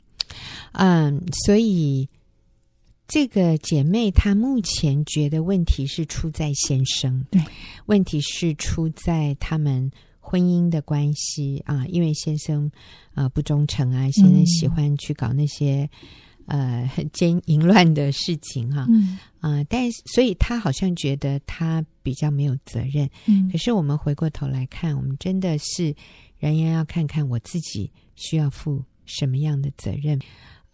[0.73, 2.09] 嗯，所以
[3.07, 7.43] 这个姐妹她目前觉得问题是出在先生，对，
[7.87, 9.91] 问题是出在他们。
[10.29, 12.71] 婚姻的关系啊，因为先生
[13.15, 15.89] 啊、呃、不忠诚啊，先生喜欢去搞那些、
[16.49, 23.09] 嗯、呃很奸淫乱的事情哈、啊，嗯、呃，但所以他好像觉得他比较没有责任。
[23.25, 25.95] 嗯，可是我们回过头来看，我们真的是
[26.39, 30.21] 仍然要看看我自己需要负什么样的责任。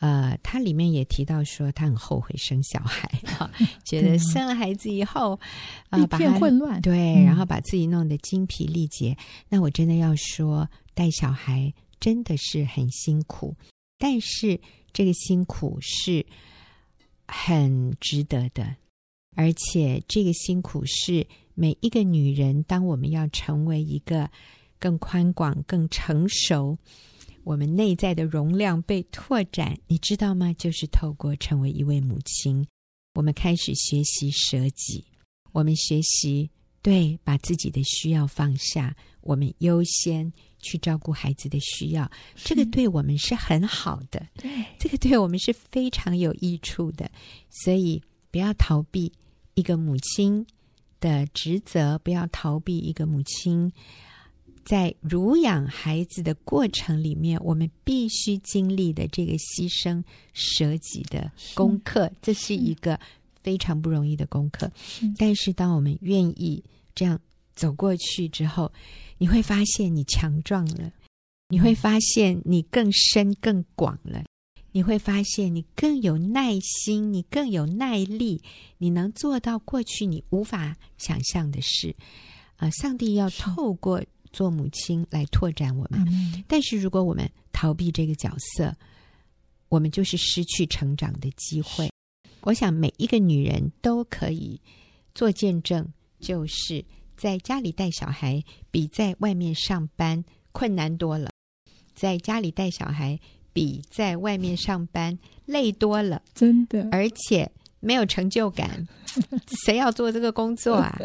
[0.05, 3.51] 呃，他里面也提到说，他很后悔生小孩，哈，
[3.87, 5.41] 觉得生了孩子以后，
[5.89, 9.13] 啊、一片混乱，对，然后把自己弄得精疲力竭。
[9.13, 13.57] 嗯、那我真的要说，带小孩真的是很辛苦，
[13.97, 14.61] 但是
[14.93, 16.27] 这个辛苦是
[17.27, 18.77] 很值得的，
[19.35, 24.29] 而且这个辛苦是每一个女人，当我们要成为一个
[24.79, 26.77] 更宽广、更成熟。
[27.45, 30.53] 我们内在的容量被拓展，你知道吗？
[30.55, 32.67] 就是透过成为一位母亲，
[33.15, 35.05] 我们开始学习舍己，
[35.53, 36.51] 我们学习
[36.83, 47.11] 对把自己的需要放下，我们优先去照顾孩子的需要，这个对我们是很好的， 对，这个对我们是非常有益处的。
[47.51, 49.13] 所以不要逃避
[49.55, 50.47] 一个母亲
[50.99, 53.71] 的职责，不要逃避一个母亲。
[54.65, 62.99] 在乳养孩子的过程里面，我们必须经历的这个牺牲舍己的功课，是这是一个
[63.43, 64.71] 非常不容易的功课。
[64.77, 67.21] 是但是，当我们愿意这样
[67.55, 68.73] 走过去之后，
[69.19, 70.93] 你会发现你强壮了，
[71.49, 74.25] 你会发现你更深更广了，
[74.73, 78.43] 你会发现你更有耐心，你更有耐力，
[78.79, 81.95] 你能做到过去你无法想象的事。
[82.57, 84.03] 啊、呃，上帝要透过
[84.35, 88.75] 做母亲来拓展我们，但是如果我们逃避这个角色，
[89.69, 91.89] 我们就是失去成长的机会。
[92.41, 94.61] 我想每一个女人都可以
[95.15, 95.87] 做见证，
[96.19, 96.85] 就是
[97.17, 98.43] 在家里带小孩
[98.73, 101.31] 比在外面上班困难多了，
[101.95, 103.19] 在家里带小孩
[103.53, 105.17] 比在外面上班
[105.47, 108.87] 累多了，真的，而且没有成就感，
[109.65, 111.01] 谁要做这个工作啊？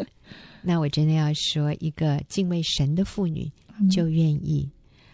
[0.62, 3.50] 那我真的要说，一个敬畏神的妇女
[3.90, 4.70] 就愿意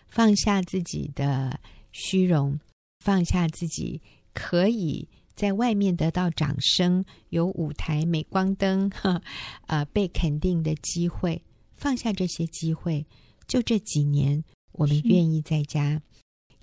[0.09, 1.59] 放下自己的
[1.92, 2.59] 虚荣，
[3.00, 4.00] 放下自己
[4.32, 5.09] 可以。
[5.35, 9.20] 在外面得到掌声，有舞台、镁光灯，哈，
[9.68, 11.42] 呃，被肯定的机会，
[11.74, 13.04] 放下这些机会，
[13.46, 16.00] 就这几年，我们愿意在家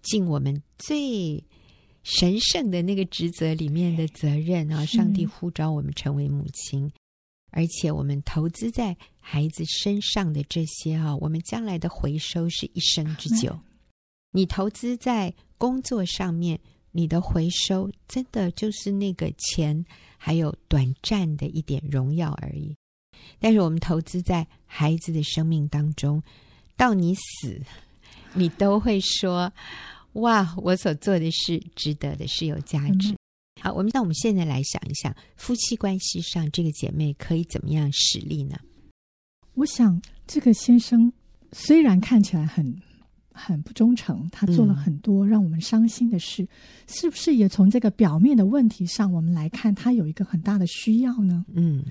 [0.02, 1.43] 尽我们最
[2.02, 4.84] 神圣的那个职责里面的责任啊！
[4.88, 6.91] 上帝呼召我们成为母亲，
[7.54, 13.58] 而且我们投资在孩子身上的这些啊，我们将来的回收是一生之久。
[14.32, 16.60] 你投资在工作上面。
[16.96, 19.84] 你的回收真的就是那个钱，
[20.16, 22.78] 还有短暂的一点荣耀而已。
[23.39, 26.22] 但是我们投资在孩子的生命当中，
[26.78, 27.60] 到你死，
[28.36, 29.52] 你都会说
[30.22, 33.16] ：“哇，我所做的事值得的，是有价值。
[33.63, 38.58] 嗯”好，我们那我们现在来想一想，夫妻关系上，这个姐妹可以怎么样实力呢？
[39.54, 41.12] 我想，这个先生
[41.52, 42.76] 虽然看起来很。
[43.36, 46.47] 很不忠诚，他做了很多让我们伤心的事，嗯、
[46.86, 51.43] 是不是也从这个表面的问题上，我们来看他有一个很大的需要呢？
[51.52, 51.84] 嗯，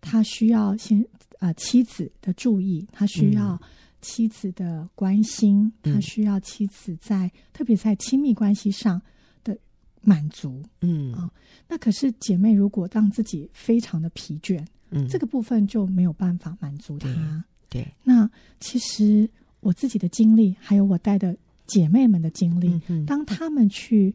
[0.00, 1.04] 他需要先
[1.38, 3.60] 呃妻子的注意，他需要
[4.00, 9.04] 妻子的关心，嗯、他需要妻子在特别在亲密关系上的
[10.06, 10.62] 满足。
[10.80, 11.30] 嗯啊、哦，
[11.68, 17.08] 那可是姐妹如果让自己非常的疲倦，嗯，这个部分就没有办法满足她。
[17.68, 19.28] 对，对那其实。
[19.60, 24.14] 我自己的经历，还有我带的姐妹们的经历，嗯、当他们去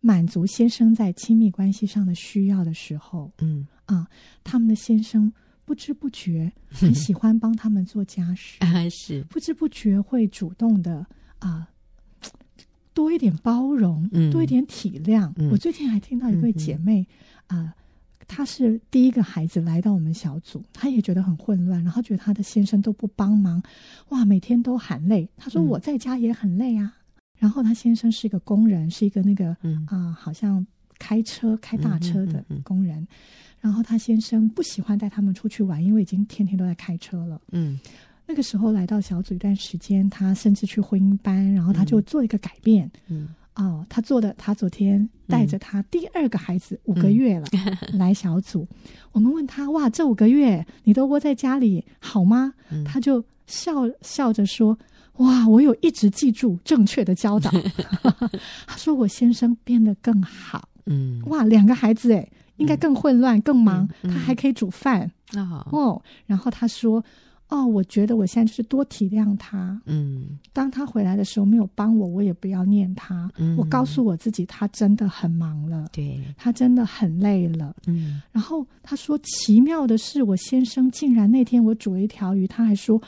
[0.00, 4.08] 满足先生在亲密关系上的需要的时候，嗯啊，
[4.42, 5.32] 他们的先生
[5.64, 11.06] 不知不觉很喜欢帮他们做家事， 啊、是不知不觉会主动的
[11.38, 11.70] 啊，
[13.00, 15.32] 多一点包容，嗯、多一点体谅。
[15.36, 17.06] 嗯、我最近还听到一位姐妹、
[17.46, 17.74] 啊。
[18.28, 23.60] 她是第一个孩子来到我们小组，她也觉得很混乱，然后觉得她的先生都不帮忙，
[24.10, 25.26] 哇，每天都喊累。
[25.34, 26.92] 她说我在家也很累啊。
[26.94, 30.64] 嗯、然后她先生是一个工人，是一个那个啊、好像
[30.98, 33.08] 开车开大车的工人。
[33.60, 37.40] 然后她先生不喜欢带他们出去玩，因为已经天天都在开车了。
[37.52, 37.80] 嗯，
[38.30, 42.88] 那个时候来到小组一段时间，他甚至去婚姻班，然后他就做一个改变。
[43.08, 43.26] 嗯。
[43.26, 48.66] 嗯哦，他做的，他昨天带着他第二个孩子、嗯、五个月了、嗯、来小组，
[49.10, 52.54] 我们问他哇，这五个月你都窝在家里好吗？
[52.70, 54.78] 嗯、他就笑笑着说
[55.16, 57.50] 哇，我有一直记住正确的教导。
[58.66, 67.04] 他说我先生变得更好，嗯，哇，两个孩子诶，应该更混乱、更忙，他还可以煮饭、嗯，哦，然后他说。
[67.50, 69.78] 哦，我觉得我现在就是多体谅他。
[69.84, 73.30] 嗯，当他回来的时候没有帮我，我也不要念他。
[73.36, 75.88] 嗯，我告诉我自己，他真的很忙了。
[75.92, 77.74] 对，他真的很累了。
[77.86, 83.00] 嗯，然后他说，奇妙的是，我先生竟然那天我煮了一条鱼，他还说。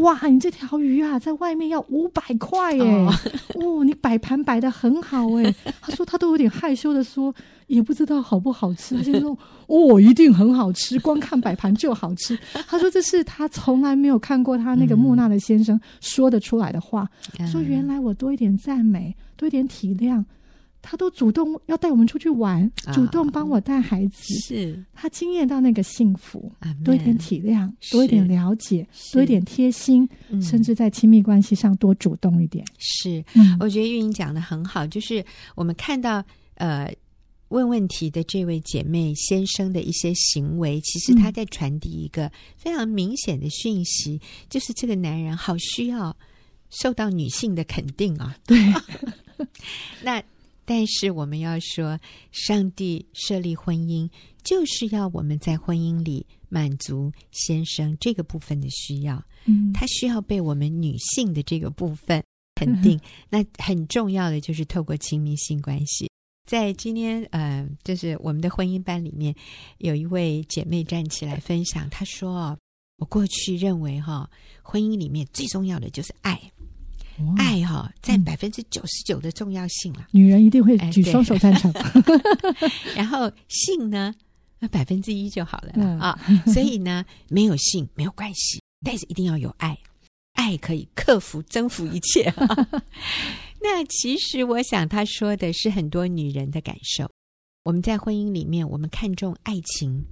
[0.00, 2.82] 哇，你这条鱼啊，在外面要五百块耶！
[2.82, 3.12] 哦，
[3.54, 5.54] 哦，你摆盘摆的很好哎。
[5.82, 7.34] 他说他都有点害羞的说，
[7.66, 8.96] 也不知道好不好吃。
[8.96, 12.38] 他就说哦，一定很好吃，光看摆盘就好吃。
[12.66, 17.06] 他说这是他从来没有看过他那个木讷的先生说得出来的话。
[17.38, 20.24] 嗯、说原来我多一点赞美，多一点体谅。
[20.82, 24.84] 他都主动要带我们出去玩，哦、主动帮我带孩子，是。
[24.92, 26.52] 他惊艳到那个幸福
[26.84, 32.64] 多一点体谅，多一点了解，多一点贴心，嗯、甚至在亲密关系上多主动一点。
[32.78, 36.22] 是，嗯、我觉得玉莹讲的很好，就是我们看到
[36.56, 36.92] 呃
[37.48, 46.16] 问问题的这位姐妹先生的一些行为，其实他在传递一个非常明显的讯息，嗯、就是这个男人好需要
[46.70, 48.36] 受到女性的肯定啊。
[48.44, 48.58] 对，
[50.02, 50.20] 那。
[50.64, 51.98] 但是我们要说，
[52.30, 54.08] 上帝设立婚姻，
[54.42, 59.22] 就是要我们在婚姻里满足先生这个部分的需要。
[59.44, 62.22] 嗯，他需要被我们女性的这个部分
[62.54, 62.96] 肯定。
[62.96, 66.08] 嗯、那很重要的就是透过亲密性关系。
[66.48, 69.34] 在今天，呃，就是我们的婚姻班里面，
[69.78, 72.58] 有一位姐妹站起来分享，她说
[72.98, 74.28] ：“我过去认为哈，
[74.62, 76.40] 婚姻里面最重要的就是爱，
[77.36, 80.06] 爱哈占百分之九十九的重要性了。
[80.10, 81.72] 女人一定会举双手赞成。
[82.96, 84.14] 然后性呢，
[84.58, 86.18] 那百分之一就好了啊。
[86.46, 89.78] 所以呢，没有性没有关系，但是一定要有爱，
[90.34, 92.32] 爱可以克服征服一切。
[93.60, 97.10] 那其实我想他说的是很多女人的感受。
[97.64, 100.04] 我们在婚姻里面，我们看重爱情，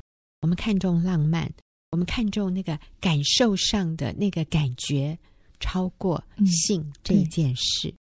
[0.42, 1.50] 我们看重浪漫。
[1.92, 5.18] 我们看重那个感受上的那个感觉，
[5.60, 7.88] 超过性这件事。
[7.88, 7.94] 嗯、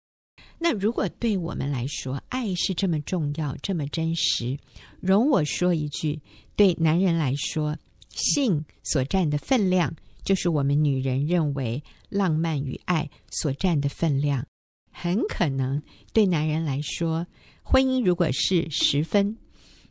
[0.58, 4.56] 那如果对我们来说，爱是这么重要、这么真实，
[5.00, 6.20] 容我说一句：
[6.54, 7.76] 对男人来说，
[8.10, 9.92] 性所占的分量，
[10.22, 14.46] 就是我们女人认为浪漫与爱所占的分量。
[14.92, 15.82] 很可能
[16.12, 17.26] 对男人来说，
[17.62, 19.36] 婚姻如果是十分，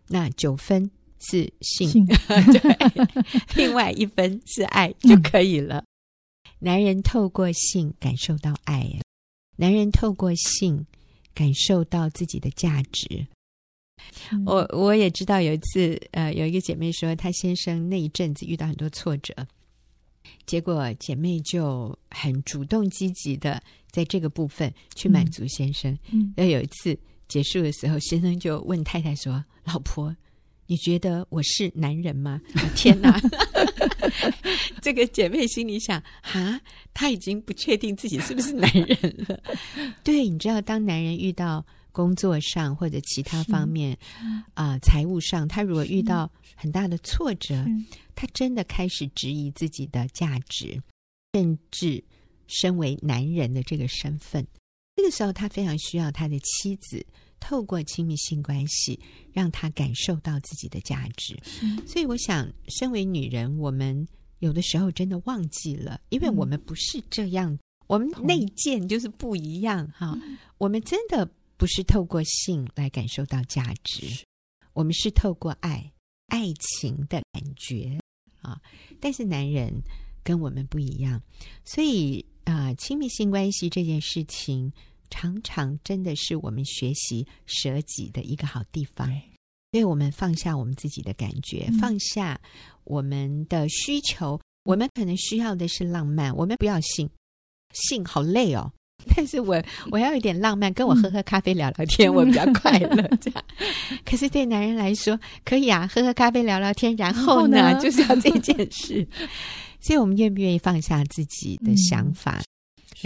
[0.08, 0.90] 那九分。
[1.28, 2.16] 是性，性 对，
[3.56, 5.84] 另外一分是爱就可以了。
[6.66, 8.90] 嗯、男人透过性感受到爱，
[9.56, 10.84] 男人透过性
[11.36, 13.28] 感受到自己的价值。
[14.32, 19.34] 嗯、我我也知道有一次，呃，有一个姐妹说，她先生那一阵子遇到很多挫折，
[20.48, 23.62] 结果姐妹就很主动积极的
[23.92, 25.96] 在这个部分去满足先生。
[26.12, 26.98] 嗯，然后有一次
[27.28, 30.16] 结束的时候，先生就问太太说：“老婆。”
[30.68, 32.42] 你觉得我是男人吗？
[32.76, 33.20] 天哪！
[34.82, 36.60] 这个姐妹心里想：哈，
[36.94, 39.40] 她已经不确定自己是不是男人了。
[40.04, 43.98] 对，你知道，当男人遇到工作上或者其他方面
[44.54, 47.66] 啊、呃，财务上，他如果遇到很大的挫折，
[48.16, 50.82] 他真的开始质疑自己的价值，
[51.34, 52.04] 甚至
[52.48, 54.46] 身为男人的这个身份。
[54.96, 57.06] 这个时候，他非常需要他的妻子。
[57.40, 59.00] 透过亲密性关系，
[59.32, 61.38] 让他感受到自己的价值。
[61.86, 64.08] 所以，我想，身为女人，我们
[64.40, 70.18] 有的时候真的忘记了，因为我们不是这样，嗯、我们内建就是不一样哈。
[70.24, 74.26] 嗯、我们真的不是透过性来感受到价值，
[74.74, 75.92] 我们是透过爱、
[76.28, 78.00] 爱情的感觉
[78.42, 78.60] 啊。
[79.00, 79.72] 但是男人
[80.24, 81.22] 跟我们不一样，
[81.64, 84.74] 所以啊，亲密性关系这件事情。
[85.10, 89.08] 常常真的是我们学习舍己的一个好地方，
[89.72, 92.40] 所以我们放下我们自己的感觉，嗯、放下
[92.84, 94.40] 我们的需求。
[94.64, 97.08] 我们可能需要的是浪漫，我们不要性，
[97.74, 98.72] 性好累哦。
[99.16, 103.08] 但是我我要一点浪漫，跟我喝喝咖啡聊聊天，嗯、我比较快乐。
[103.22, 103.44] 这样，
[104.04, 109.08] 可是对男人来说，可以啊，喝喝咖啡聊聊天，然后呢，后呢 就是要这件事。
[109.80, 112.40] 所以，我们愿不愿意放下自己的想法？
[112.40, 112.44] 嗯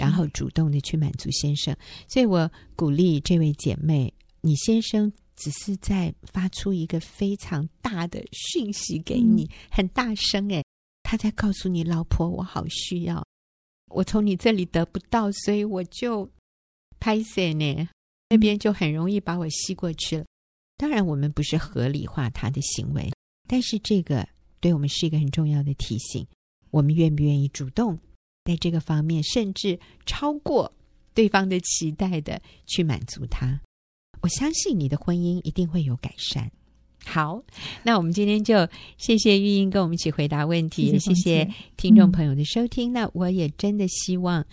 [0.00, 1.76] 然后主动的去满足先生，
[2.08, 10.64] 所以我鼓励这位姐妹，你先生只是在发出一个非常大的讯息给你，嗯、很大声诶，
[11.02, 13.22] 他在告诉你，老婆，我好需要，
[13.90, 16.26] 我从你这里得不到，所以我就
[16.98, 17.86] 拍死呢，
[18.30, 20.24] 那边就很容易把我吸过去了。
[20.78, 23.12] 当然，我们不是合理化他的行为，
[23.46, 24.26] 但是这个
[24.60, 26.26] 对我们是一个很重要的提醒，
[26.70, 27.98] 我们愿不愿意主动？
[28.44, 30.72] 在这个方面，甚至超过
[31.14, 33.60] 对方的期待的去满足他，
[34.20, 36.50] 我相信你的婚姻一定会有改善。
[37.04, 37.42] 好，
[37.82, 38.68] 那我们今天就
[38.98, 42.90] 谢谢玉英跟我们一起回答问题，谢谢，也谢谢听众朋友的收听。
[42.90, 44.44] 嗯、那我也真的希望。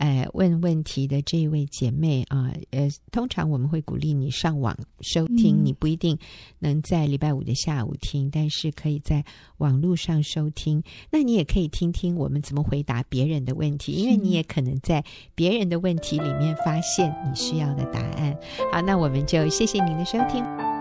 [0.00, 6.18] 哎，问问题的这一位姐妹啊，呃，通常我们会鼓励你上网收听，嗯、你不一定
[6.58, 9.22] 能在礼拜五的下午听，但是可以在
[9.58, 10.82] 网络上收听。
[11.10, 18.34] 那你也可以听听我们怎么回答别人的问题，因为你也可能在别人的问题里面发现你需要的答案。
[18.72, 20.79] 好，那我们就谢谢您的收听。